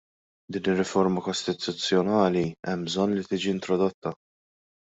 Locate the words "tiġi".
3.31-3.55